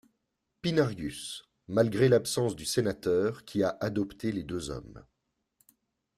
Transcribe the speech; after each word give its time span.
Pinarius, 0.63 1.43
malgré 1.67 2.09
l'absence 2.09 2.55
du 2.55 2.65
sénateur 2.65 3.45
qui 3.45 3.61
a 3.61 3.77
adopté 3.81 4.31
les 4.31 4.41
deux 4.41 4.71
hommes. 4.71 5.05